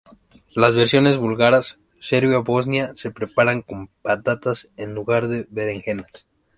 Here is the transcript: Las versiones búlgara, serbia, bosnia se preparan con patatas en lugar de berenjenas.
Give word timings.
Las 0.55 0.73
versiones 0.73 1.17
búlgara, 1.17 1.61
serbia, 1.99 2.39
bosnia 2.39 2.91
se 2.95 3.11
preparan 3.11 3.61
con 3.61 3.85
patatas 4.01 4.67
en 4.75 4.95
lugar 4.95 5.27
de 5.27 5.45
berenjenas. 5.51 6.27